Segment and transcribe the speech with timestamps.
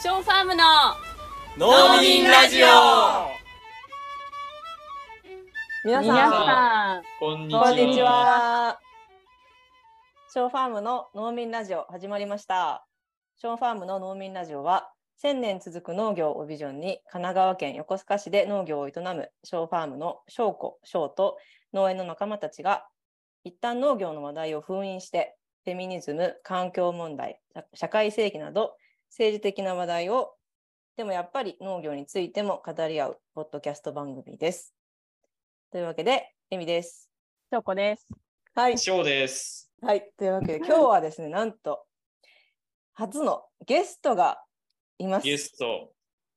[0.00, 0.62] ショーファームの
[1.58, 2.66] 農民ラジオ
[5.84, 7.64] 皆皆さん、さん、こんにちは。
[7.64, 8.78] こんにちは。
[10.32, 12.86] ショーファームの農民ラジオ始まりました。
[13.38, 14.88] ショーファームの農民ラジオは、
[15.24, 21.38] 1000年続く農業をビジョンに、神奈川県横須賀市で農業を営むショーファームの翔子、翔と
[21.72, 22.86] 農園の仲間たちが、
[23.42, 28.76] 一旦農業の話題を封印して、フェミニズム、環境問題、社社会正義など、
[29.10, 30.34] 政治的な話題を、
[30.96, 34.74] でもやっぱり農業についても語り合う、ポッドキャスト番組です。
[35.70, 37.10] というわけで、エミです。
[37.50, 38.06] しょうこです。
[38.54, 38.78] はい。
[38.78, 39.70] ショーです。
[39.80, 40.10] はい。
[40.18, 41.84] というわけで、今日はですね、なんと、
[42.94, 44.42] 初のゲストが
[44.98, 45.24] います。
[45.24, 45.92] ゲスト。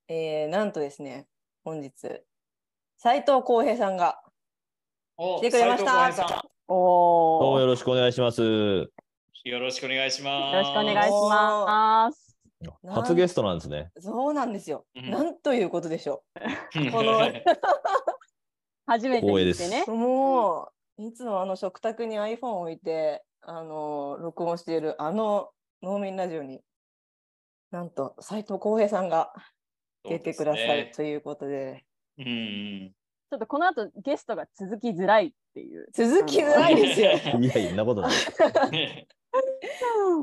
[0.07, 1.27] えー、なんとですね、
[1.63, 1.93] 本日、
[2.97, 4.21] 斉藤浩平さんが
[5.17, 7.41] お来てくれましたおお。
[7.41, 8.43] よどうもよろしくお願いします。
[8.43, 8.89] ん。
[9.43, 10.55] よろしくお願いします。
[10.57, 12.20] ろしくお願いします。
[12.87, 13.91] 初ゲストなんですね。
[13.99, 14.85] そうなんですよ。
[14.95, 16.23] うんなんということでしょ
[16.71, 17.19] すこの
[18.85, 19.89] 初めて光栄です。
[19.89, 25.51] もう、いつもあの食卓に iPhone を置いて、あの、録音しているあの
[25.81, 26.61] 農民ラジオに、
[27.71, 29.33] なんと斉藤浩平さんが
[30.03, 31.85] 出てくださいということで、
[32.17, 35.87] ちょっとこの後ゲストが続きづらいっていう。
[35.93, 37.11] 続きづらいですよ。
[37.35, 37.45] うん。
[37.45, 38.11] いや、いんなことない。
[39.33, 39.69] ね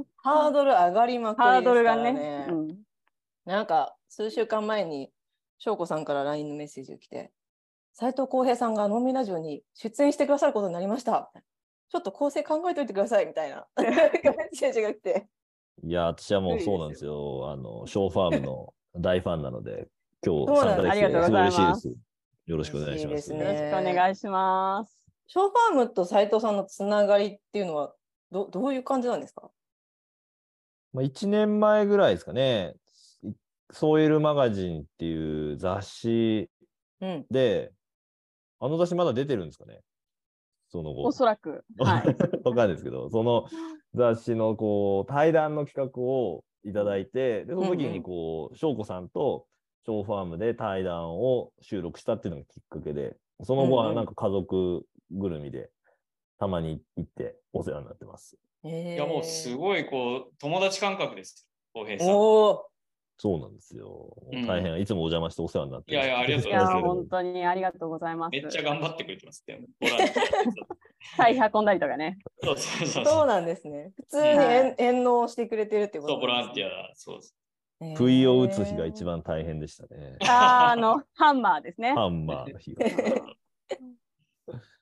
[0.17, 2.13] ハードル上がりまくりハーですからドルがね。
[2.13, 2.47] ね。
[2.49, 2.79] うん
[3.49, 5.11] なんか数週間前に
[5.59, 7.33] 翔子さんから LINE のメッセージが来て、
[7.95, 11.33] 斉藤浩平さんが農民ラジオに出演してくださることになりました。
[11.89, 15.27] ちょっと構成考えておいてくださいみたいな メッセージが来て。
[15.83, 17.51] いや、私はもうそうなんですよ。
[17.51, 19.89] あの、ショーファームの大ファンなので、
[20.23, 21.99] 今日参加できてありがとうごすごい嬉しいざいまですす。
[22.47, 23.33] よろしくお願いします。
[23.33, 25.07] ねよろしくお願いします。
[25.27, 27.95] ショーファームと斉藤さんのつながりっていうのは
[28.31, 29.51] どどういう感じなんですか？
[30.93, 32.75] まあ、1年前ぐらいですかね、
[33.23, 33.33] い
[33.73, 36.51] ソイルマガジンっていう雑誌
[37.01, 37.27] うん。
[37.31, 37.73] で、
[38.61, 39.81] あの雑誌まだ出てるんですかね？
[40.71, 41.03] その後。
[41.05, 41.65] おそらく。
[41.79, 42.07] はい。
[42.45, 43.47] わかんないですけど、その
[43.95, 49.47] 雑誌のこう対談の企画をいただいて、でその時にこう、翔子さんと
[49.85, 55.71] ショーファームで対談を収録したっていうのがきっかけで、その後うんうんはなんか家族ぐるみで
[56.39, 58.37] たまに行ってお世話になってます。
[58.65, 61.49] いいやもうすごいこう友達感覚です。
[61.73, 62.09] 浩平さん。
[62.09, 62.65] おお
[63.21, 64.17] そうなんですよ。
[64.33, 66.07] うん大変、いつもお邪魔してお世話になってます。
[66.07, 68.31] いやいやありがとうございます本当にありがとうございます。
[68.31, 69.61] めっちゃ頑張ってくれてますね。
[69.81, 70.13] ボランティ
[71.17, 72.19] 会運んだりとかね。
[72.43, 73.27] アそうそうそうそうそう。
[73.27, 73.93] なんですね。
[73.97, 76.93] 普通にはい遠遠納してくれてるってことそう、ボランティアだ。
[76.95, 77.35] そうです。
[77.97, 80.17] 不意を打つ日が一番大変でしたね。
[80.29, 81.95] あの、ハンマーですね。
[81.95, 82.87] ハンマーの日が。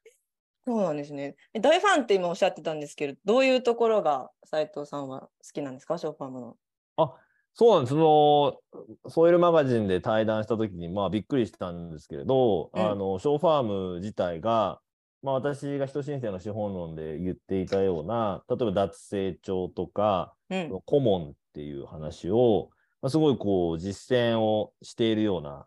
[0.66, 1.36] そうなんですね。
[1.54, 6.56] え大ファンって今おっしゃってたんですけど、どういうところが斉藤さんは好きなんですか、ショーファームの。
[6.96, 7.14] あ
[7.54, 7.90] そうなんです。
[7.90, 8.60] そ
[9.04, 13.62] の、ソイルマガジンで対談したときに、まあ、びっくりしたんですけれど、うんあの、ショーファー
[13.94, 14.80] ム自体が、
[15.22, 20.80] まあ、私が人申請の資本論で言っていたような、例えば脱成長とか、うん。
[20.84, 25.66] 顧問っていう話を、まあ、すごいこう、実践をしているような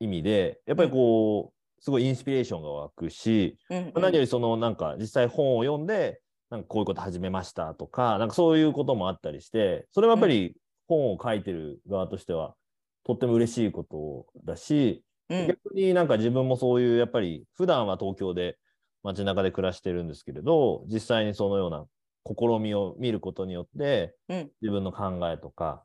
[0.00, 6.18] 意味で、やっぱりこう、すごいインスピレーションが湧くし、うんまあ何よりそのなんか実際本を読んで
[6.48, 10.56] なんかこういうこと始めましたとかなんかそういうこともあったりしてそれはやっぱり
[10.88, 12.54] 本を書いてる側としては
[13.04, 15.46] とっても嬉しいことだし、うん。
[15.46, 18.56] 逆になんか自分もそういうやっぱり普段は東京で
[19.02, 21.84] 街中で暮らしてるんですけれど実際にそのような
[22.26, 24.50] 試みを見ることによってうん。
[24.62, 25.84] 自分の考えとか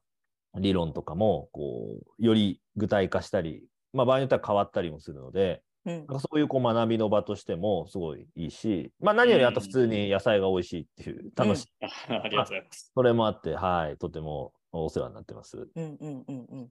[0.57, 11.87] 理論とかもこうより具体化したり、まあ、場合によっては変わったりもするので、うんなんかそういうこう学びの場としてもすごいいいし、まあ何よりあと普通に野菜が美味しいっていう楽しい、あ
[12.23, 12.91] ありがとうございます。
[12.93, 15.69] それもあって、はい、とてもお世話になってます。
[15.75, 16.69] うんうんうんうん。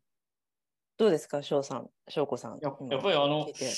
[0.97, 2.59] どうですか、翔さん、翔子さん。
[2.61, 3.71] や今やっぱりあの聞いて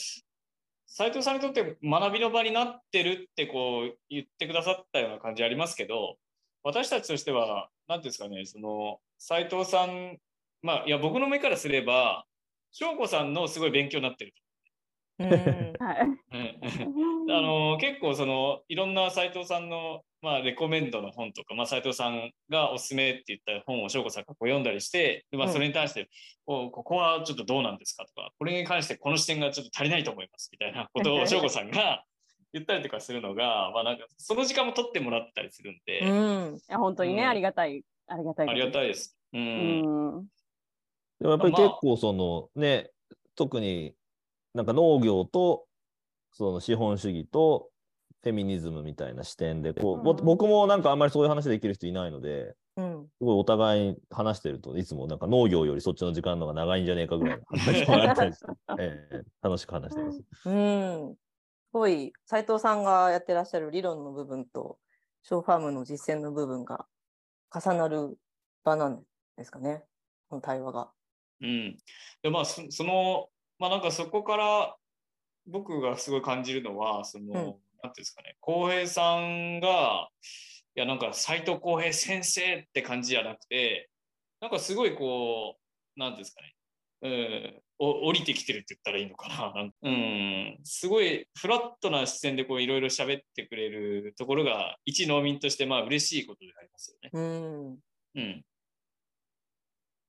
[0.93, 6.17] 斉藤さんにとって学びの場になってるってこう言ってくださったような感じありますけど
[6.65, 10.19] 私たちとしては何ていうんですかねその斉藤さん
[10.63, 12.25] まあいや僕の目からすれば
[12.73, 14.33] 翔子さんのすごい勉強になってる。
[14.33, 14.50] うんはい。
[15.21, 15.73] うん
[17.31, 26.09] あの結構そのいろんな斉藤さんの、まあ、レコメンドの本とか、まあ、斉藤さんがおすすめって言った本を翔子さんがこう読んだりしてで、まあ、うんそれに対して、
[26.47, 32.05] おここはちょっとどうなんですかとかこれに関してこの視点がちょっと足りないと思いますみたいな ことを翔子さんが
[32.53, 36.13] 言ったりとかするのが、まあ、なんかその時間も取ってもらったりするんで、う
[36.53, 37.85] んいや本当にね、うんありがたい。
[38.09, 38.49] ありがたい。
[38.49, 38.89] ありがたいい。
[38.89, 39.17] です。
[39.33, 39.79] ううん
[40.19, 40.27] ん。
[41.21, 42.91] でもやっぱりまあ結構そのね、
[43.37, 43.95] 特に
[44.55, 45.67] なんか農業と
[46.33, 47.71] その資本主義と
[48.23, 53.07] フェミニズムみたいな視点でこう、ぼうん僕もなんかあんまりそういう話できる人いないのでうん。
[53.19, 58.47] すごいお互いに話してるといつもなんか農業よりそっちの時間の方が長いんじゃねえかぐらいの話もあったりして、
[58.79, 60.23] ええ楽しく話してます。
[60.47, 61.15] うん。
[61.15, 64.79] すごい、斉藤さんがやってらっしゃる理論の部分と、
[65.23, 66.87] ショーファームの実践の部分が
[67.55, 68.19] 重なる
[68.65, 69.03] 場なん
[69.37, 69.85] ですかね、
[70.29, 70.91] この対話が。
[71.43, 71.79] うん。
[72.23, 73.29] で、まあ、そその、
[73.61, 74.75] まあなんかそこから
[75.47, 80.09] 僕がすごい感じるのは、その、んなんていうんですかね、浩平さんが、
[80.75, 83.91] いや、なんか斎藤浩平先生って感じじゃなくて、
[84.41, 85.59] なんかすごいこ
[85.97, 86.55] う、なんていうんですかね、
[87.03, 89.53] うん、お降りてきてるって言ったらいいのかな。
[89.55, 97.11] なんうん、すごいフラットな視線でこういろいろ喋ってくれるところが、一農民としてまあ嬉しいことでありますよね。
[97.13, 97.79] うん。
[98.15, 98.45] うん。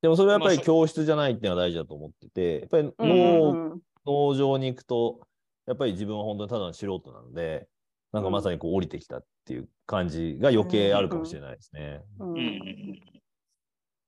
[0.01, 5.19] でもそれはやっぱり教室じゃないっていうのが大事だと思っててやっぱりうん農,、うんうん農場に行くと
[5.68, 7.68] やっぱり自分は本当にただの素人なので
[8.12, 12.01] なんかまさにこう降りてきたっていう感じが余計あるかもしれないですね。
[12.19, 13.00] うん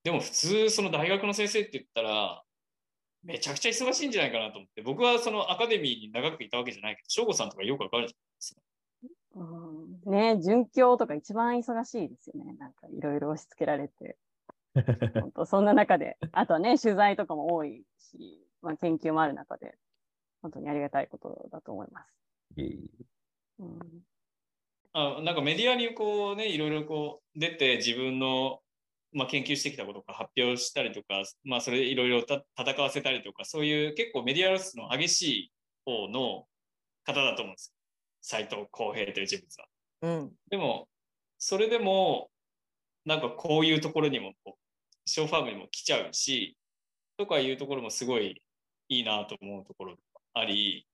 [0.04, 2.44] でも普通その大学の先生って言ったら
[3.24, 8.62] めちゃくちゃ忙しいんじゃないかなと思って僕はそのアカデミーに長くいたわけじゃないけど省吾さんとかよくわかるじゃないですか。
[9.36, 12.54] うんね准教とか一番忙しいですよね。
[12.60, 14.18] なんかいろいろ押し付けられて。
[14.76, 19.78] 本当そんな中で、 あとはね、取材とかも多いし、まあ、研究もある中で、
[20.42, 22.14] 本当にありがたいことだと思います。
[23.60, 23.80] うん
[24.96, 28.62] あなんかメディアにこうねいろいろこう出て自分の、
[29.12, 35.52] まあ、研究してきたこととか発表したりとか、まあ、それいろいろた戦わせたりとかそういう結構メディア露出の激しい
[35.84, 36.46] 方の
[37.06, 37.74] 方だと思うんです
[38.24, 39.68] 斎藤浩平という人物は。
[40.04, 40.32] うん。
[40.50, 40.88] でも、
[41.38, 42.30] それでも、
[43.06, 44.63] なんかこういうところにもこう、
[45.06, 46.58] ショーファームにも来ちゃうし、
[47.18, 48.42] とかいうところもすごい
[48.90, 49.96] いいなと思うところ
[50.34, 50.88] あり、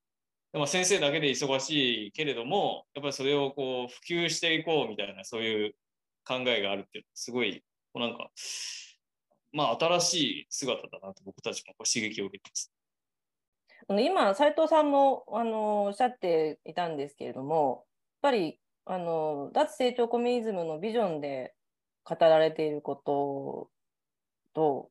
[0.51, 5.75] でも先生だけで忙しいけれども、やっぱりそれをこう普及していこうみたいな、そういう
[6.25, 7.63] 考えがあるっていうのは、すごい、
[7.93, 8.31] こうなんか、
[9.51, 12.71] まあ新しい姿だなと僕たちもこう刺激を受けてます。
[13.87, 17.85] あの今、斉藤さんもあのおっしゃっていたんですけれども、
[18.23, 21.53] やっぱりあの脱成長コミュニズムのビジョンで
[22.03, 23.69] 語られていること
[24.53, 24.89] と、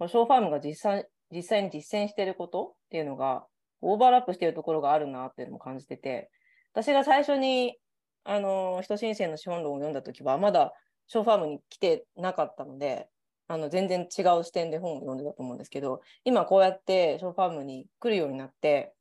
[0.00, 3.46] ショーファームが実際実際に実践していることっていうのが、
[3.80, 6.30] オーバーラップしているところがあるなっていうのも感じてて、
[6.72, 7.76] 私が最初に
[8.24, 10.72] あの人申請の資本論を読んだときは、まだ
[11.06, 13.08] ショーファームに来てなかったので、
[13.48, 18.92] あの全然違う視点で本を読んでたと思うんですけど、今こうやってショーファームに来るようになって、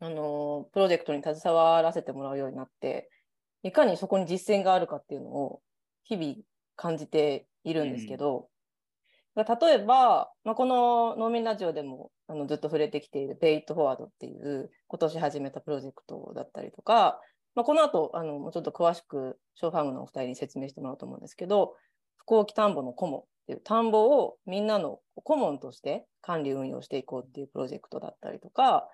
[0.00, 3.10] あのプロジェクトに携わらせてもらうようになって、
[3.62, 5.60] いかにそこに実践があるかっていうのを
[6.04, 6.36] 日々
[6.76, 8.48] 感じているんですけど、
[9.44, 17.20] 例えば、まあ、この農民ラジオでもあのずっと触れてきている Pay It Forward っていう今年始めたプロジェクトだったりとか、
[17.54, 21.74] まあ、この後あのもうちょっと詳しくショーファームのお二人に説明してもらおうと思うんですけど、
[22.16, 28.88] 福沖田んぼの顧問っていう田んぼをみんなの顧問として管理運用していこうっていうプロジェクトだったりとか、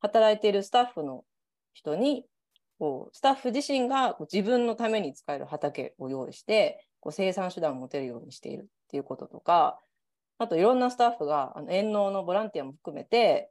[0.00, 1.24] 働いているスタッフの
[1.72, 2.24] 人に
[2.78, 9.78] こうスタッフ自身がこう自分のために使える畑を用意してこう生産手段を持てるようにしているっていうこととか
[10.42, 13.50] あといろんなスタッフがあの遠農のボランティアも含めて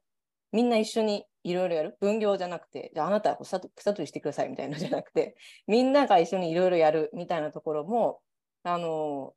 [0.52, 5.36] みんな一緒にいろいろやる分業じゃなくてじゃああなたは草取りしてくださいみたいなのじゃなくて
[5.68, 8.20] みんなが一緒にいろいろやるみたいなところも
[8.64, 9.34] あの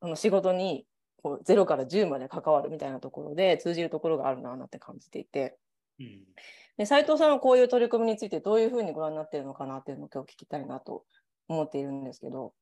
[0.00, 0.86] あの仕事に
[1.22, 5.56] こう0から10まで関わるみたいなところで通じるところがあるなって感じていて。
[5.98, 6.20] うん
[6.78, 11.04] で斉藤さんはこういう取り組みについてどういうふうにご覧になっているのかなっていうのを今日聞きたいなと
[11.46, 12.54] 思っているんですけど。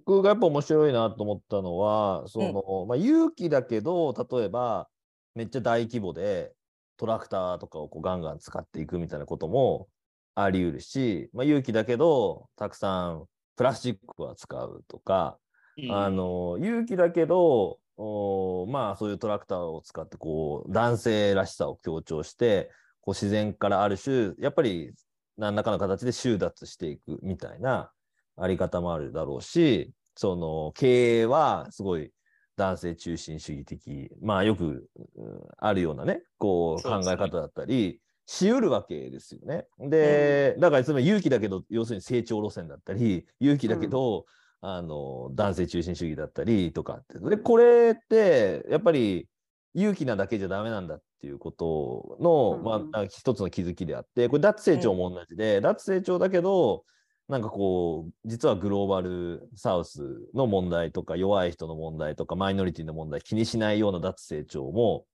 [0.00, 4.88] 僕がやっぱ面白いなと思ったのは、その、まあ、勇気だけど、例えば、
[5.34, 6.52] めっちゃ大規模で
[6.96, 9.88] トラクターとかをこうガンガン使っていくみたいなことも
[10.34, 13.24] あり得るし、まあ、勇気だけど、たくさん
[13.56, 15.38] プラスチックは使うとか、
[15.78, 15.90] うん。
[15.90, 22.70] あの勇気だけど、おまあそういうトラクターを使ってこう男性らしさを強調して、
[23.00, 24.92] こう自然からある種、やっぱり
[25.36, 27.90] 何らかの形で収奪していくみたいな
[28.36, 32.12] あり方もあるだろうし、その経営はすごい
[32.56, 39.66] 男性中心主義的、まあよくうんあるようなね、こう考え方だったり、しうるわけですよね。
[39.78, 44.26] で、だからつまり勇気だけど、要するに成長路線だったり、勇気だけど、
[44.60, 47.18] あの男性中心主義だったりとかって。
[47.18, 49.28] で、これって、やっぱり
[49.74, 56.84] 勇気なだけじゃダメなんだっていうことの、うんまあ一つの気づきであって、これ脱成長も同じで、脱成長だけど、
[57.32, 60.02] なんかこう、実はグローバルサウス
[60.34, 65.06] の問題とか、弱い人の問題とか、マイノリティの問題気にしないような脱成長も、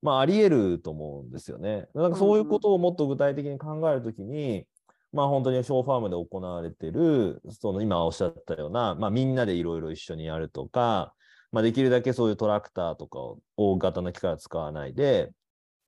[0.00, 1.88] まああり得ると思うんですよね。
[1.92, 4.68] なんかそういうことをもっと具体的に考えるときに、
[5.12, 11.12] まあ本当にショーファームで行われてる、その今おっしゃったような、まあみんなでいろいろ一緒にやるとか、
[11.50, 15.32] まあできるだけそういうトラクターとかを大型の機械を使わないで、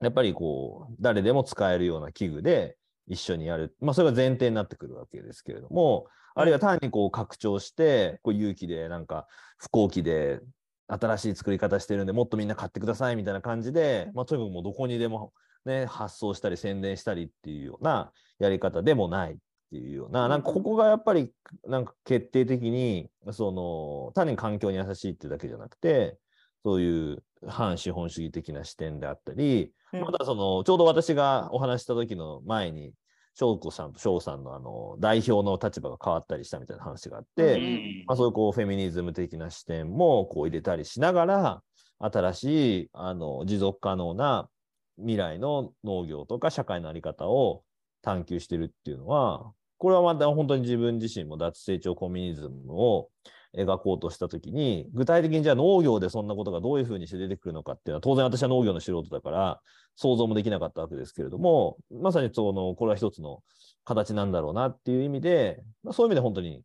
[0.01, 2.75] やっぱりこう、誰でも使えるような器具で
[3.07, 3.75] 一緒にやる。
[3.79, 9.27] まあそれが前提になってくるわけですけれども、あるいは単にこう拡張して、こう勇気でなんか
[9.61, 10.39] 飛行機で
[10.87, 15.33] 新しい作り方してるんで、もっとみんな買ってくださいみたいな感じで、まあとにかくもうどこにでも
[15.65, 19.35] ね、発送したり宣伝したりっていうようなやり方でもないっ
[19.71, 21.33] ていうような、なんかここがやっぱり
[21.65, 26.17] なんか決定的に、その単に環境に優しいっていうだけじゃなくて、
[26.63, 30.01] そういう反資本主義的な視点であったり、うん。
[30.01, 32.93] またそのちょうど私がお話しした時の前に、
[33.35, 41.61] 翔子さんと翔さんのあの代表の立場が変わったりしたみたいな話があって、うんまあ、そういうこうフェミニズム的な視点もこう入れたりしながら、
[41.99, 44.49] 新しいあの持続可能な
[44.97, 47.63] 未来の農業とか社会のあり方を
[48.01, 53.09] 探求してるっていうのは、これはまた本当に自分自身も脱成長コミュニズムを
[53.57, 59.61] 描こうとしたときに、具体的にじゃあ農業でそんなことがどういうふうにして出てくるのかっていうのは、当然私は農業の素人だから
[59.95, 63.43] 想像もできなかったわけですけれども、まさにその、これは一つの
[63.83, 66.61] 形なんだろうなっていう意味で、まあ、そういう意味で本当に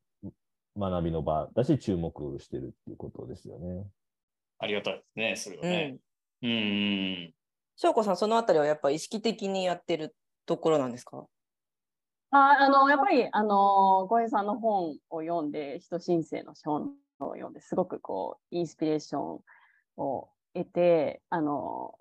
[0.79, 3.87] 学びの場だし、注目してるっていうことですよね。
[4.59, 5.99] ありがたいですね、それはうね。
[6.43, 6.47] ん。
[6.47, 6.51] うん。
[6.51, 6.55] う
[7.29, 7.35] ん
[7.75, 10.15] 翔子さん、そのあたりはやっぱ意識的にやってる
[10.47, 11.27] ところなんですか？
[12.35, 19.41] ああのやっぱり、あの小平さんの本を読んで、人申請の本を読んで、すごくこう、インスピレーション
[19.99, 21.95] を得て、あの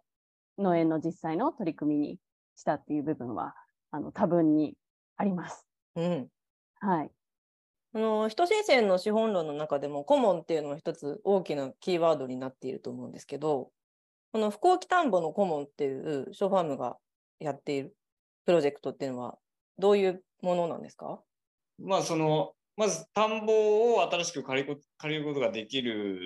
[0.58, 2.20] 農園の実際の取り組みに
[2.56, 3.56] したっていう部分は、
[3.92, 4.76] あの多分に
[5.18, 5.68] あります。
[5.98, 6.28] うん。
[6.80, 7.12] はい。
[7.94, 13.70] あの人申請の資本論の中でもコモンっていうのは一つ大きなキーワードになっていると思うんですけど、
[14.32, 16.96] この不幸期田んぼのコモンっていうショーファームが
[17.42, 17.94] やっている
[18.46, 19.38] プロジェクトっていうのは
[19.78, 21.22] どういうものなんですか？
[21.80, 26.20] まあ、その、まず田んぼを新しく借りこ借りることができる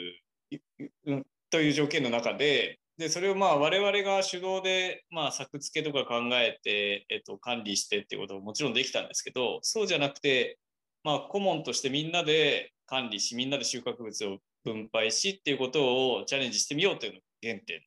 [1.49, 10.59] という条件の中で、で、それをまあ我々が主導で、まあ、作付けとか考えて、えっと、管理してっていうことももちろんできたんですけど、そうじゃなくて、
[11.03, 17.81] まあ、顧問としてみんなで管理し、みんなで収穫物を分配しっていうことをチャレンジしてみようというのが原点、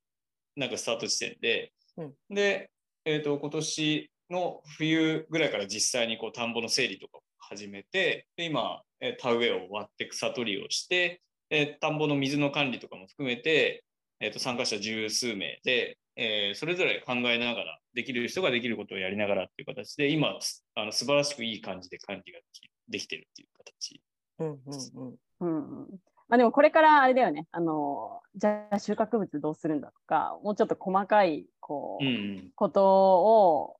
[0.56, 2.14] なんかスタート地点で、うん。
[2.28, 2.70] で、
[3.04, 13.84] えっ、と、今年の冬ぐらいから実際にこう田んぼの整理とかを始めて、で今、えー田植えを割って草取りをして、えー田んぼの水の管理とかも含めて、
[14.20, 24.02] えー、と参加者十数名で、えーそれぞれ考えながら、できる人ができることをやりながらっていう形で、今、すあの素晴らしくいい感じで管理ができできてるっていう形。
[24.38, 25.16] うんうんうん。
[25.40, 33.77] うんうんまあ、でもこれからあれだよね、あのじゃあ収穫物どうするんだとか、もうちょっと細かいこう、うんことを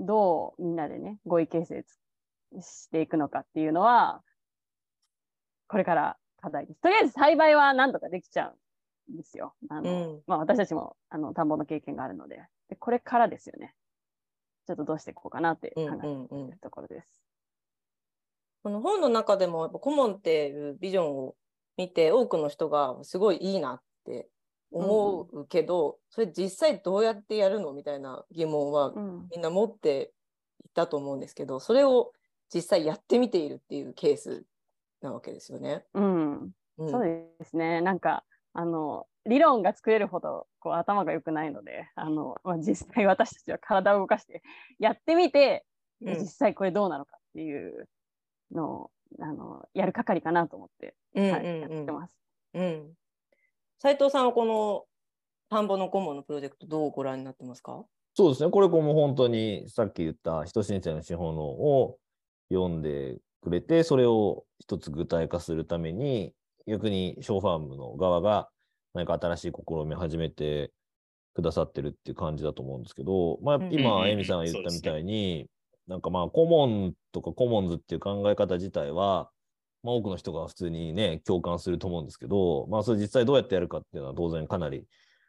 [0.00, 4.22] どうみんなでね、合意形成つしていくのかっていうのは、
[5.68, 6.80] これから課題です。
[6.80, 8.52] とりあえず栽培は何とかできちゃ
[9.08, 9.54] うんですよ。
[9.68, 13.74] あのうんまあ、私たちもあの田んぼの経験があるのでで、これからですよね。
[14.66, 17.22] ちょっとどうしていこうかなって考えてるところです。
[18.62, 21.34] この本の中でもやっぱコモンっていうビジョンを
[21.76, 24.28] 見て多くの人がすごいいいなって
[24.72, 30.12] 思うけど、それ実際どうやってやるのみたいな疑問はうんみんな持って
[30.64, 32.12] いたと思うんですけどそれを
[32.52, 34.44] 実際やってみているっていうケース
[35.00, 35.84] なわけですよね。
[35.94, 37.82] うんうんそうですね。
[37.82, 38.24] なんか、
[38.54, 44.42] あの、理論が作れるほどこう頭が良くないので、あの、まあ、実際私たちは体を動かして
[44.78, 45.64] やってみて、
[46.00, 47.86] うん実際これどうなのかっていう
[48.52, 52.16] のを、あの、やる係かなと思って、うんはい、うんうんやってます。
[52.54, 52.94] うん。
[53.82, 54.84] 斉藤さんはこの
[55.48, 57.82] 田んぼの顧問のプロジェクトどうご覧になってますか？
[58.14, 58.50] そうですね。
[58.50, 61.96] これも本当にさっき言った人申請の資本論を
[62.52, 66.34] 読んでくれて、それを一つ具体化するために、
[66.66, 68.50] 逆にショーファームの側が
[68.92, 70.72] 何か新しい試みを始めて
[71.32, 75.46] くださってるっていう感じだと思うんですけど、まあ、今、うんエミさんが言ったみたいに、
[75.88, 79.30] なんかまあ、コモンとかコモンズっていう考え方自体は、
[79.82, 84.86] まあ、多くの人が普通にね、共感すると思うんですけど、まあ、それ実際どうやってやるかっていうのは当然かなり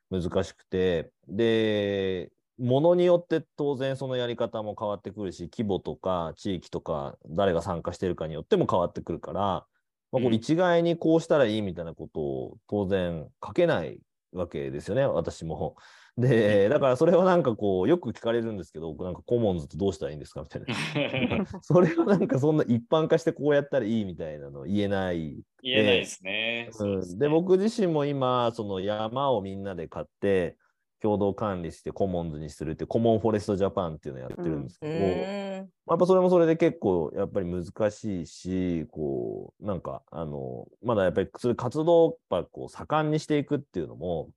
[0.10, 9.66] 難しくて、で、ものによって当然そのやり方も変わってくるし、規模とか地域とか誰が参加してるかによっても変わってくるから、
[10.12, 14.00] まあ、こうんれ一概にこうしたらいいみたいなことを当然書けない
[14.34, 15.76] わけですよね、私も。
[16.18, 20.68] で、だからそれはなんかこう、よく聞かれるんですけど、なんかコモンズってどうしたらいいんですかみたいな。
[21.62, 26.70] それはなんかそんな一般化してこうやったらいいみたいなの言えない言えないですね。
[27.18, 30.58] で、僕自身も今、その山をみんなで買って、
[31.02, 35.70] 共同管理してコモンズにするってコモンフォレストジャパンっていうのをやってるんですうけど、ーん。
[35.88, 42.20] やっぱそれもそれで結構やっぱり難しいし、こう、なんか、あの、まだやっぱりそれ活動を
[42.52, 44.30] こう盛んにしていくっていうのも、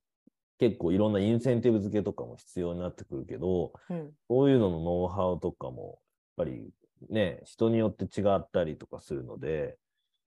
[0.59, 4.11] 結構いろんなインセンティブ付けとかも必要になってくるけど、うん。
[4.27, 5.99] そういうののノウハウとかも、
[6.37, 6.69] やっぱり
[7.09, 9.77] ね、人によって違ったりとかするので、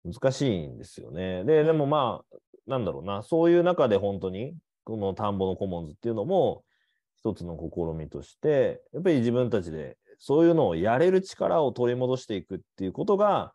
[0.05, 1.45] 難しいんですよね。
[1.45, 2.37] で、でもまあ、
[2.67, 6.65] なんだろうな、そういう中で本当に、この田んぼのコモンズっていうのも、
[7.19, 13.53] 一つの試みとして、やっぱり自分たちでそういうのをやれる力を取り戻していくっていうことが、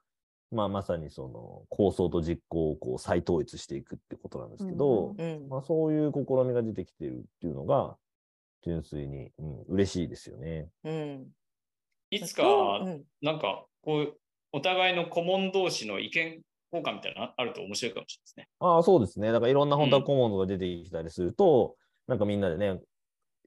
[0.52, 7.98] まあ、まさにその構想と実行をこう再統一していくっていうことなんですけど、うんうんまあ、そういう試みが出てきているっていうのが、
[8.64, 10.70] 純粋に、うん、嬉しいですよね。
[10.84, 11.28] うん。
[12.10, 12.44] いつか、
[12.80, 14.18] うんなんか、こう、
[14.52, 18.48] お互いの顧問同士の意見交換みたいなのあると面白いかもしれないですね。
[18.60, 19.32] ああ、そうですね。
[19.32, 21.76] だからいろんな本当うんはコモンズが出てきたりすると、
[22.08, 22.80] なんかみんなでね、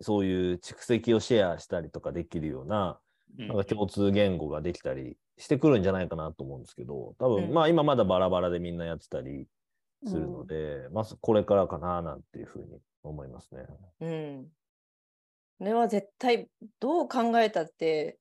[0.00, 2.98] そういう蓄積をシェアしたりとかできるような、
[3.38, 9.46] うんなんか共通言語ができたりしてくるんじゃないかなと思うんですけど、多分、うんまあ今まだバラバラでみんなやってたり
[10.06, 13.66] するので、まずこれからかななんていうふうに思いますね。
[14.00, 14.46] うん。
[15.58, 18.18] これは絶対どう考えたって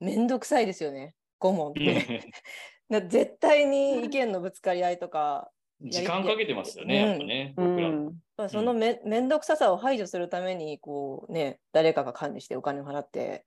[0.00, 1.14] めんどくさいですよね。
[1.38, 2.32] 顧問って。
[2.90, 8.10] だ絶対に意見のぶつかり合いとか、時間かけてますよね、うんやっぱね、う僕らも。
[8.10, 13.44] んまあそのめ,、めんどくささを排除するためにこうね誰かが管理してお金を払って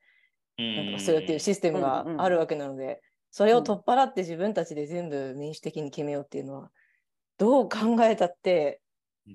[0.57, 6.72] なんとかするっていうシステムがあるわけなので、それを取っ払って自分たちで全部民主的に決めようっていうのは
[7.38, 8.81] どう考えたって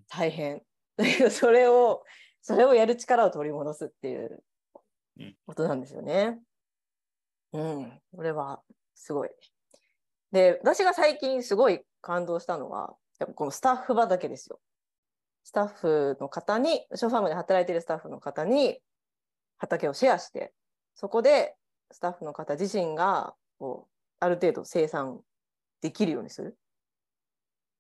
[0.09, 0.63] 大変。
[0.97, 2.03] だけどそれを
[2.43, 4.43] それをやる力を取り戻すっていう
[5.21, 6.39] うんことなんですよね。
[7.53, 8.63] うん、これは
[8.95, 9.31] すごい。
[10.33, 14.61] で、私が最近すごい感動したのは、やっぱこのスタッフ畑ですよ。
[15.45, 18.79] スタッフの方に、ショーファームで働いているスタッフの方に
[19.57, 20.53] 畑をシェアして、
[20.99, 21.55] そこで
[21.93, 25.21] スタッフの方自身がこうある程度生産
[25.81, 26.59] できるようにする。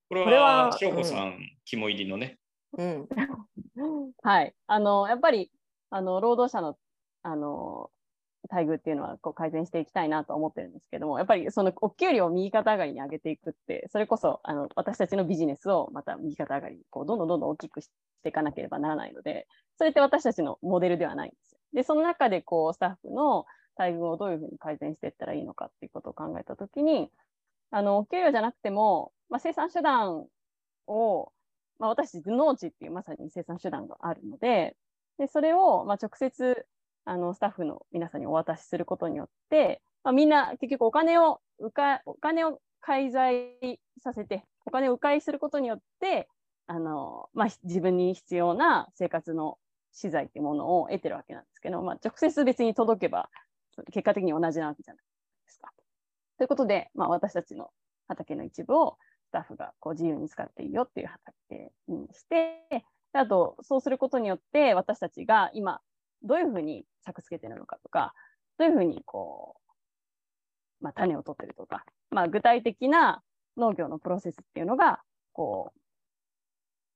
[0.09, 2.38] これこれはは、翔子さん、肝入りのね。
[2.79, 3.09] うん。
[4.23, 4.55] はい。
[4.69, 5.51] あの、やっぱり、
[5.90, 6.79] あの、労働者の、
[7.23, 7.90] あの、
[8.49, 17.90] 待遇っていうのはこう改善していきたいなと思ってるんですけども、やっぱりそのお給料を右肩上がりに上げていくって、それこそあの私たちのビジネスをまた右肩上がりにこうどんどんどんどん大きくし
[18.23, 21.58] ていかなければならないので、それって私たちのモデルではないんですよ。
[21.72, 27.11] で、その中でこうスタッフの待遇をどういうふうに改善していったらいいのかっていうことを考えたときに、
[27.70, 30.26] あの、給料じゃなくても、まあ、生産手段
[30.87, 31.33] を、
[31.78, 34.76] まあ、私たち農地っていうまさに生産手段があるので、
[35.18, 36.64] でそれをまあ直接
[37.04, 46.28] あのスタッフの皆さんにお渡しすることによって、まあ、みんな結局お金をうかお金を介在させてお金を迂回することによって
[46.66, 49.59] あの、まあ、自分に必要な生活の
[49.92, 53.29] 資材っていうものを得てるわけなんですけど、まあ、直接別に届けば
[53.92, 55.05] 結果的に同じなわけじゃない
[55.46, 55.72] ですか。
[56.37, 57.70] ということで、まあ、私たちの
[58.09, 58.96] 畑の一部を
[59.29, 65.81] スタッフがこう自由に使っていいよっていう畑にして、あと、そうすることによって、私たちが今、
[66.22, 68.14] どういうふうに作付けてるのかとか、
[68.59, 69.57] どういうふうにこ
[70.81, 73.22] う、まあ、種を取ってるとか、まあ、具体的な
[73.57, 75.01] 農業のプロセスっていうのが、
[75.33, 75.81] こう、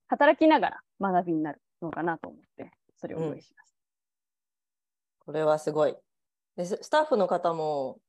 [0.07, 2.71] 働きながら学びになるのかなと思って、
[3.03, 3.77] それを用意しました。
[5.25, 5.95] これはすごい。
[6.55, 7.99] でススタッフの方も、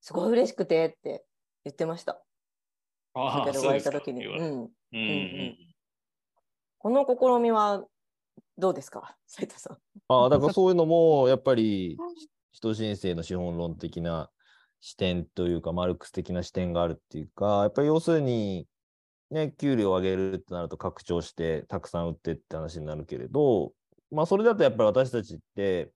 [0.00, 1.24] すごい嬉しくてって
[1.64, 2.20] 言ってました。
[3.14, 3.54] ああ。
[3.54, 5.56] そうですかうん、うんうん
[6.78, 7.84] この試みは
[8.58, 9.78] どうですか、斉藤さん。
[10.08, 11.96] ああ、だからそういうのも、やっぱり、
[12.50, 14.28] 人申請の資本論的な
[14.80, 18.66] 視点というか、マルクス的な視点があるっていうか、やっぱり要するに、
[19.30, 23.72] ね、給料を上げるってなると拡張して、たくさん売ってって話になるけれど、
[24.12, 25.90] まあ、それだとやっぱり私たちって、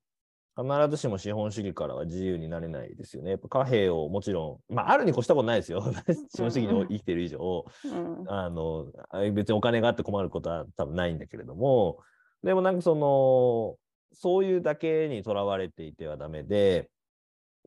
[0.56, 3.32] 必ずしも資本主義からは自由になれないですよね。
[3.32, 5.84] やっぱ貨幣をもちろん、まあ、あるに越したことないですよ。
[6.34, 7.66] 資本主義に生きてる以上。
[7.84, 11.98] うんあの、あ別にお金があって困ることは多分ないんだけれども、
[12.42, 13.76] でもなんかその、
[14.18, 16.88] そういうだけにとらわれていてはダメで、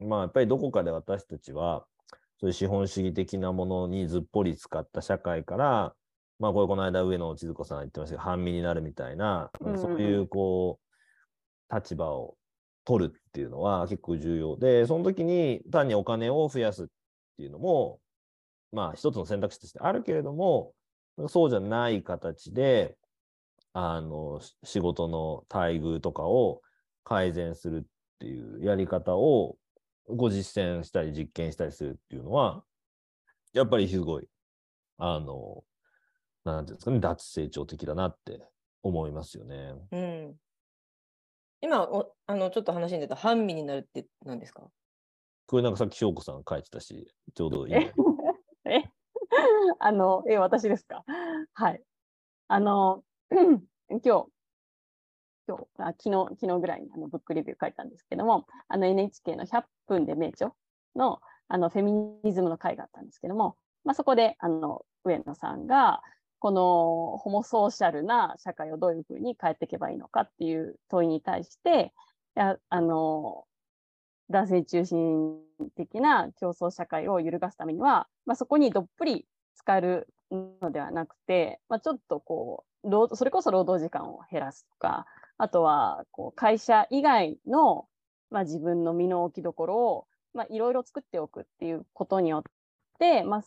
[0.02, 1.86] まあやっぱりどこかで私たちは、
[2.40, 5.96] そういう資本主義的なものにずっぽり使った社会から、
[6.40, 10.80] まあこれこの間上野千鶴子さん言ってましたけど、半身になるみたいな、そういうこ
[11.70, 12.38] う、立場を
[12.86, 16.88] 取るっていうのは結構重要で、その時に単にお金を増やすっ
[17.38, 18.00] ていうのも、
[18.72, 20.74] まあ一つの選択肢としてあるけれども、
[21.28, 22.98] そうじゃない形で、
[23.74, 26.62] あの、し仕事の待遇とかを
[27.04, 27.88] 改善するっ
[28.20, 29.58] ていうやり方を
[30.08, 32.64] ご実践したり実験したりするっていうのは、
[33.54, 34.28] やっぱりすごい、
[34.98, 35.64] あの、
[36.46, 38.42] なんていうんですかね、脱成長的だなって
[38.84, 39.74] 思いますよね。
[39.92, 40.36] うん、
[41.62, 44.68] 今おあの、ちょっと話に出た半身になるって何ですか？
[45.48, 47.74] これなんかさっき翔子さん書いてたし、ちょうどいい。
[47.74, 47.92] え？
[49.80, 51.04] あの、え、私ですか？
[51.54, 51.82] はい。
[52.48, 54.02] あの、 今日、
[55.48, 60.52] 今日、あ昨日、昨日ぐらいにあのブックレビュー書いたんですけども、あの NHK の100分で名著
[60.96, 61.92] のあのフェミ
[62.24, 66.02] ニズムの会があったんですけども、まあ、そこであの上野さんが、
[66.40, 71.94] このホモソーシャルな社会をどういうふうに変えていけばいいのかっていう問いに対して、
[72.36, 73.46] やあの
[74.30, 75.38] 男性中心
[75.76, 79.26] 的な競争社会を揺るがすためには、まあ、そこにどっぷり
[79.56, 85.06] 浸かるのではなくて、まあ、ちょっとこうそれこそ労働時間を減らすとか
[85.38, 87.88] あとはこう会社以外の、
[88.30, 90.08] まあ、自分の身の置きどころを
[90.50, 92.44] いろいろ作っておくっていうことによっ
[93.00, 93.44] て、まあ、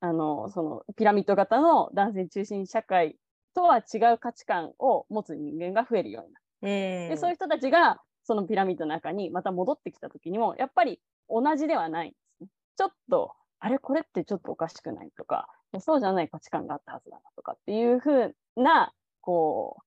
[0.00, 3.18] あのそのピラミッド型の男性中心社会
[3.54, 6.44] とは違う価値観を持つ人間が増えるようになる。
[6.62, 12.50] うんでそういう人たちがそのピラミッドの中にまた戻ってきた時にもやっぱり同じではないんですね。
[12.76, 15.48] ちょっとあれこれってちょっとおかしくないとか
[15.80, 19.78] そうじゃない価値観があったはずだなとかっていうふうなこ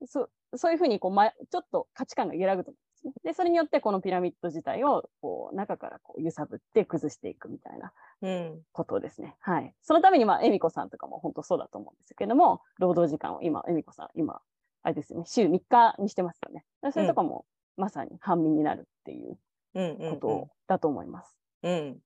[0.00, 2.83] うそそういうふうにこう、ま、ちょっと価値観が揺らぐと思うん
[3.22, 9.36] でそれによってこのピラミッド自体をこう中からこう揺さぶって崩していくみたいなうんことですね。
[9.40, 9.74] はい。
[9.82, 14.40] そのために、まあ、恵美子さんとかも本当そうだと思うんですけども、労働時間を今、恵美子さん、今、
[14.82, 16.64] あれですよね、週3日にしてますよね。
[16.92, 17.44] そういうとこも、
[17.76, 19.38] まさに半身になるっていう
[19.74, 21.36] うんうんうんことだと思います。
[21.62, 21.98] うん、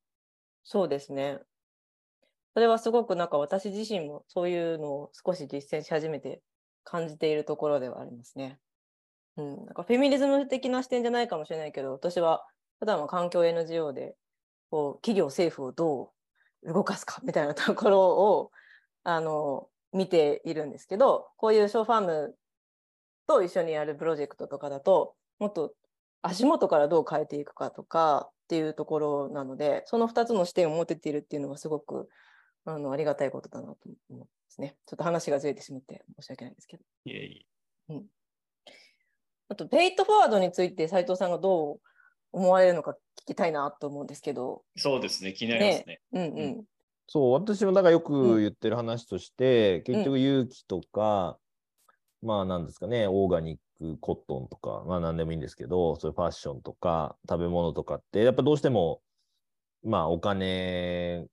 [0.63, 1.39] そうですね。
[2.53, 6.41] それはすごくなんか私自身もそういうのを少し実践し始めて
[6.83, 8.59] 感じているところではありますね。
[9.39, 12.45] うん、なんかフェミニズム的な視点じゃないかもしれないけど、私は
[12.79, 14.15] 普段は環境 NGO で
[14.69, 16.11] こう企業政府をど
[16.63, 18.51] う動かすか みたいなところを
[19.03, 22.37] あの見ているんですけど、こういうショーファーム
[23.27, 25.73] と一緒にやるプロジェクトとかだと、もっと
[26.21, 32.09] 足元からどう変えていくかとかっていうところなので、その2つの視点を持てているっていうのはすごく
[32.65, 33.77] あのありがたいことだなと
[34.09, 34.75] 思いますね。
[34.85, 36.83] ちょっと話がずれてしまって申し訳ないんですけど。
[37.05, 37.47] いえい
[37.89, 38.18] え
[39.49, 41.79] あと、ペイトフォワードについて斉藤さんがどう
[42.31, 44.63] 思われるのか聞きたいなと思うんですけど。
[44.77, 46.01] そうですね、気になりますね。
[46.13, 46.25] うんう
[46.61, 46.63] ん。
[47.07, 51.39] そう、私もだからようんく言ってる話として、結局勇気とか、
[52.21, 59.01] まあなんですかね、オーガニックコットンとか、まあ何でもいいんですけど、そういうファッションとか食べ物とかって、やっぱどうしても、
[59.83, 61.25] まあお金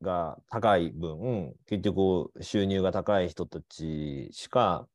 [0.00, 4.88] が高い分、結局収入が高い人たちしか、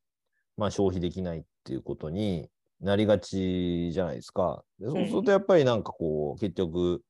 [0.58, 2.50] まあ消費できないっていうことに
[2.82, 4.64] なりがちじゃないですか。
[4.80, 7.02] でそうするとやっぱりなんかこう、結局、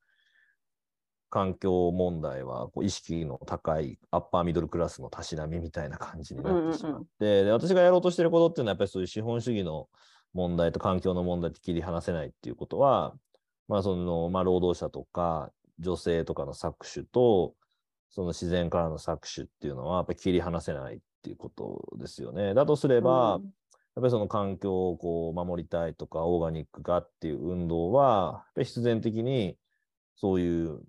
[1.29, 9.89] 環境問題はこう意識の高いアッパーミドルクラスのたしなみみたいな感じになってしまって、で私がやろうとしてることっていうのはやっぱりそういう資本主義の
[10.33, 13.13] 問題と環境の問題って切り離せないっていうことは、
[13.67, 17.53] まあそのまあ、労働者とか女性とかの搾取と
[18.09, 22.53] その自然からの搾取っていうのはやっぱり切り離せないっていうことですよね。
[22.53, 23.49] だとすれば、うん
[23.97, 29.57] やっぱりその環境をこう守りたいとか、オーガニックがっていう運動は、必然的に
[30.15, 30.83] そういう、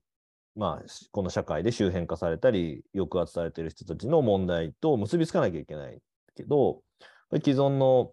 [0.54, 6.02] まあ、この社会で周辺化されたり、抑圧されてる人たちの問題と結びつかなきゃいけない
[6.36, 6.82] けど、
[7.36, 8.12] 既存の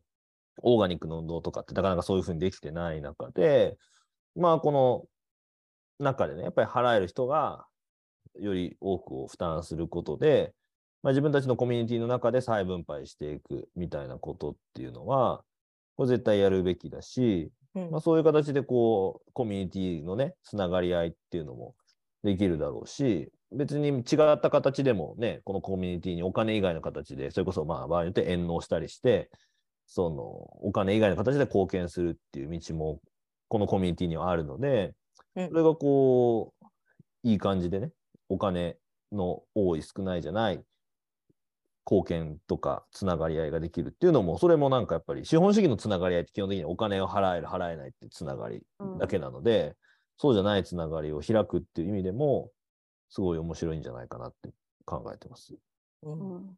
[0.61, 3.77] オーガニックの運動とかってなかなかそういうふうにできてない中で、
[4.37, 5.03] まあ、この
[5.99, 7.65] 中でね、やっぱり払える人が
[8.39, 10.53] より多くを負担することで、
[11.05, 15.43] まあ、自分たちのコミュニティの中で再分配していくみたいなことっていうのは、
[15.97, 17.91] これ絶対やるべきだし、うん。
[17.91, 21.75] まあ、そういう形でこう、コミュニティのね、つながり合いっていうのも
[22.23, 24.01] できるだろうし、別に違
[24.33, 29.29] った形でもね、このコミュニティにお金以外の形で、それこそまあ場合によって援納したりして、
[29.85, 30.23] その
[30.67, 32.99] お金以外の形で貢献するっていう道も、
[33.47, 34.95] このコミュニティにはあるので、
[35.35, 35.49] うん。
[35.49, 36.65] それがこう、
[37.21, 37.91] いい感じでね、
[38.27, 38.77] お金
[39.11, 40.63] の多い少ないじゃない
[41.89, 48.63] 貢献とかつながり合いができるっていうのも、それもなんかやっぱり資本主義のつながり合いって基本的にお金を払える、払えないってつながり
[48.99, 49.75] だけなので、
[50.17, 52.49] そうじゃないつながりを開くっていう意味でも、
[53.09, 54.49] すごい面白いんじゃないかなって
[54.85, 55.55] 考えてます。
[56.03, 56.57] うんうん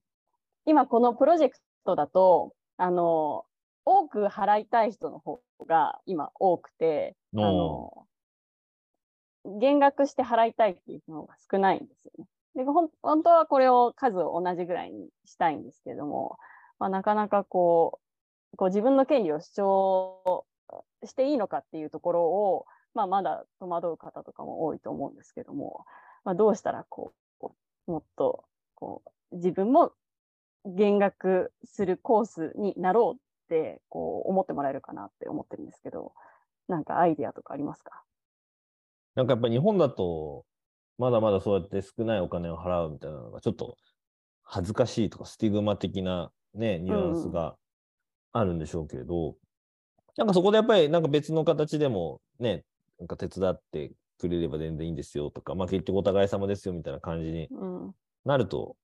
[0.68, 3.46] 今このプロジェクトだとあの
[3.86, 8.06] 多く払いたい人の方が今多くてあの
[9.46, 12.26] 減額して払いたいっていうのが少ないんですよね。
[12.58, 12.90] で本
[13.24, 16.38] 当はこれを数を同じぐらいにしたいんですけども、
[16.80, 18.00] まあ、なかなかこ
[18.54, 20.46] うこう自分の権利を主張
[21.06, 22.66] していいのかっていうところを、
[22.96, 25.86] まあ、まだ戸惑う方とかも多いと思うんですけども、
[26.26, 28.44] まあ、どうしたらこうもっと
[28.76, 29.92] こう自分も
[30.66, 36.12] 減額するコースになろうってこう思ってもらえるかなって思ってるんですけど、
[36.68, 38.04] なんかアイディアとかありますか？
[39.16, 40.44] なんかやっぱ日本だと、
[40.98, 43.78] まだまだそうやって少ないお金を払うみたいなのがちょっと
[44.44, 47.56] 恥ずかしいとかスティグマ的なね、ニュアンスが
[48.34, 49.36] あるんでしょうけれど、
[50.18, 52.64] なんかそこでやっぱりなんか別の形でもね、
[53.00, 57.94] なんか手伝ってくれれば全然いいんですよとか、まあ結局お互い様ですよみたいな感じにうん。
[58.26, 58.76] なると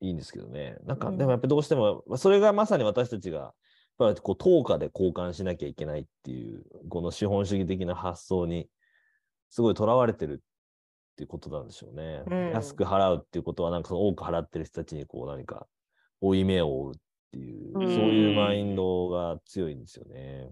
[0.00, 0.76] いいんですけどね。
[0.86, 3.52] なんか、うんでもやっぱりどうしても、まあそれがまさに私たちが、やっ
[3.98, 8.68] ぱりこう、等価で交換しなきゃいけないっていう、この資本主義的な発想に、
[9.50, 10.42] すごいとらわれてる
[11.20, 12.22] っていうことなんでしょうね。
[12.26, 15.66] うん安く払うっていうことは、なんかその多く払ってる人たちにこう何か、
[16.20, 17.00] 負い目を負うっ
[17.32, 20.48] ていう、うんそういうマインドが強いんですよね。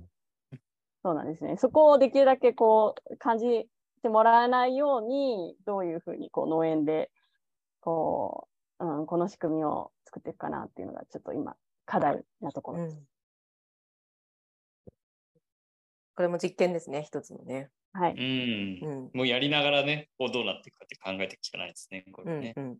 [1.03, 1.57] そうなんですね。
[1.57, 3.67] そこをできるだけこう感じ
[4.03, 7.11] てもらえないように、どういうふうにこう農園で
[7.81, 8.47] こ
[8.79, 12.97] う、うん、この仕組みを作っていくかなっていうのがちょっと今課題なところです。
[12.97, 13.05] うん
[16.15, 17.71] これも実験ですね、一つのね。
[17.99, 18.13] はい。
[18.13, 18.93] うんう。
[19.07, 19.11] ん。
[19.13, 22.05] もうやりながらね、こうどうなっていくかって考えていくしかないですね。
[22.13, 22.55] こうんれね。
[22.57, 22.79] うん。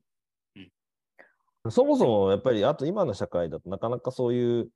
[1.71, 4.69] そもそもやっぱり、あと今の社会だとなかなかそういう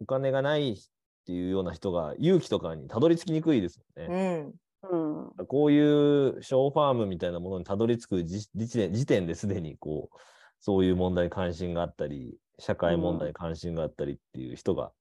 [0.00, 0.76] お金がないっ
[1.24, 4.54] ていうような人が勇気とかにたどり着きにくいですよね。
[4.82, 5.26] うん。
[5.38, 5.46] うん。
[5.46, 10.16] こういうショーファームみたいなものにたどり着く時時点時点ですでにこう、
[10.60, 14.92] そういう問題に関心があったり、社会問題に関心があったりっていう人が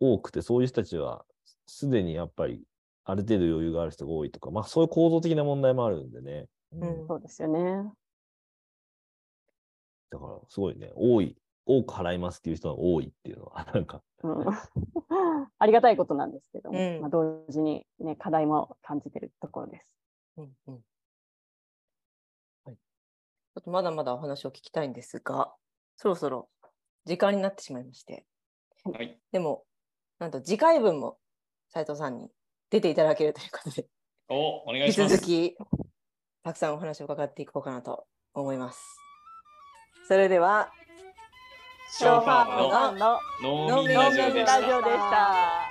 [0.00, 1.24] 多くて、そういう人たちは
[1.66, 2.62] すでにやっぱり
[3.10, 6.46] ある程度余裕がある人が多いとか、まあそういう構造的な問題もあるんでね。
[6.72, 7.90] うんそうですよね。
[10.10, 14.44] だからすごいね、多い、多く払いますっていう人が多いっていうのは、なんか、うん、
[15.58, 19.98] ありがたいことなんですけども、うんまあ、同時に、ね、課題も感じてるところです。
[20.36, 20.84] うんうん
[22.66, 25.54] はい、ちょっとまだまだお話を聞きたいんですが、
[25.96, 26.50] そろそろ
[27.06, 28.26] 時間になってしまいまして、
[28.84, 29.18] はい。
[29.32, 29.64] でも、
[30.18, 31.18] なんと次回分も
[31.68, 32.30] 斉藤さんに
[32.70, 33.86] 出ていただけるということで、
[34.28, 35.16] お、お願引きいします。
[35.16, 35.56] 続き
[36.44, 38.82] たくさんお話を伺っていこうかなと思います。
[40.06, 40.70] それでは、
[41.90, 44.82] ショーファームのの農民ラジオでした農民ラジオ。
[44.82, 45.67] でした。